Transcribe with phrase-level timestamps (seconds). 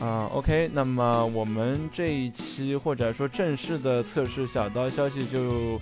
[0.00, 5.80] 啊，OK，那么我们这一期或者说正式的测试小刀消息就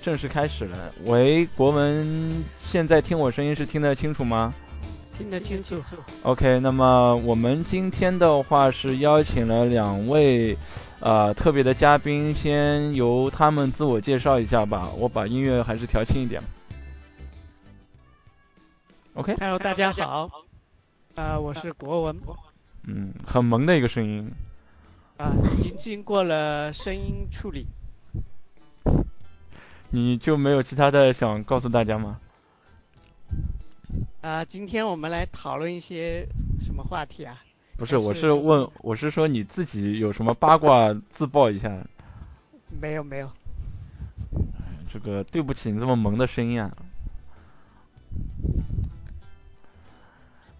[0.00, 0.92] 正式开始了。
[1.04, 4.54] 喂，国文，现在听我声音是听得清楚吗？
[5.12, 5.82] 听得清楚。
[6.22, 10.56] OK，那么我们今天的话是邀请了两位
[11.00, 14.90] 呃特别的嘉宾，先由他们自我介绍一下吧。
[14.96, 16.40] 我把音乐还是调轻一点。
[19.14, 20.30] OK，Hello，大家好，
[21.16, 22.16] 啊，我是国文。
[22.86, 24.30] 嗯，很萌的一个声音。
[25.18, 27.66] 啊，已经经过了声音处理。
[29.90, 32.20] 你就没有其他的想告诉大家吗？
[34.20, 36.26] 啊，今天我们来讨论一些
[36.60, 37.42] 什么话题啊？
[37.76, 41.76] 不是，我是问，我是说你自己有什么八卦自曝一下。
[42.80, 43.30] 没有没有。
[44.92, 46.76] 这个对不起，你这么萌的声音啊。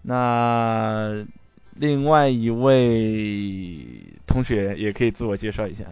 [0.01, 1.25] 那。
[1.79, 5.85] 另外一位同学也可以自我介绍一下。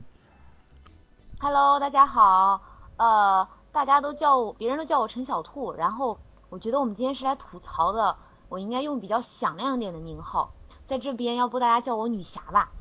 [1.40, 2.60] Hello，大家好，
[2.98, 6.18] 呃，大家都叫我，别人都叫我陈小兔，然后
[6.50, 8.16] 我觉得我们今天是来吐槽的，
[8.50, 10.54] 我应该用比较响亮一点的名号，
[10.88, 12.72] 在这边，要不大家叫我女侠吧，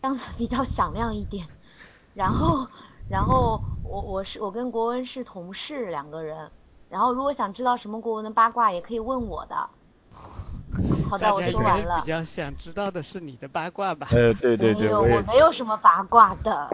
[0.00, 1.46] 这样子比较响亮一点。
[2.14, 2.66] 然后，
[3.10, 6.50] 然后我我是我跟国文是同事两个人，
[6.88, 9.68] 然后如果想知道什么国文的八卦，也可以问我的。
[11.08, 12.00] 好的，我说完了。
[12.00, 14.08] 比较想知道的是你的八卦吧？
[14.12, 16.68] 呃，对对对，我没有什么八卦的。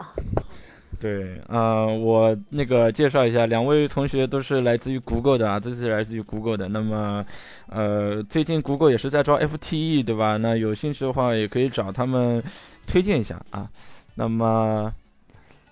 [0.99, 6.67] 对，嗯，我那个介绍一下，两位同学都是来自于 Google 的啊，都是来自于 Google 的。
[6.67, 7.25] 那么，
[7.69, 10.37] 呃，最近 Google 也是在招 FTE，对吧？
[10.37, 12.43] 那有兴趣的话，也可以找他们
[12.85, 13.67] 推荐一下啊。
[14.13, 14.93] 那么，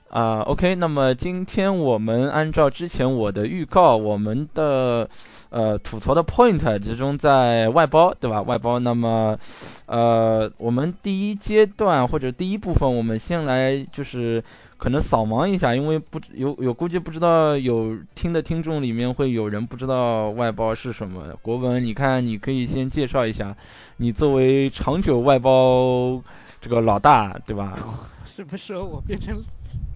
[0.10, 5.08] 啊，OK，那么今天我们按照之前我的预告，我们的。
[5.50, 8.44] 呃，吐槽的 point 集中在外包，对吧？
[8.44, 9.40] 外包，那么，
[9.88, 14.44] 呃，我们第一阶段或者第一部分，我们先来就是
[14.78, 21.36] 可能扫盲一下，因为不有有估计不知道有听的听众里面会有人不知道外包是什么。
[21.42, 23.58] 国文，你看你可以先介绍一下，
[23.98, 26.22] 你作为长久外包
[26.62, 27.76] 这个老大，对吧？
[28.24, 29.44] 是不是我变成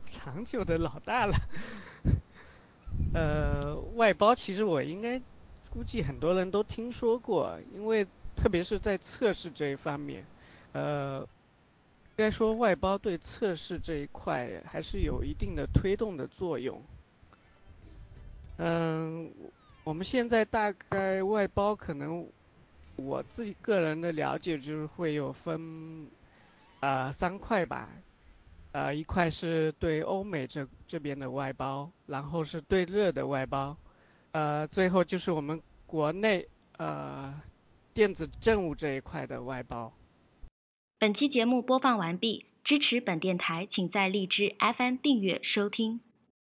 [0.07, 1.35] 长久的老大了？
[3.13, 5.21] 呃，外包其实我应该。
[5.73, 10.23] 估计很多人都听说过，因为特别是在测试这一方面，
[10.71, 16.79] 呃，应该说外包对测试这一块还是有一定的推动的作用。
[18.57, 19.31] 嗯，
[19.83, 22.23] 我们现在大概外包可能
[22.95, 26.07] 我自己个人的了解就是会有分
[26.81, 27.89] 啊三块吧，
[28.73, 33.75] 呃一块是对欧美这这边的外包，然后是对热的外包。
[34.33, 37.41] 呃，最后就是我们国内呃
[37.93, 39.93] 电子政务这一块的外包。
[40.99, 46.01] 本期节目播放完毕，支持本电台，请在荔枝 FM 订阅收听。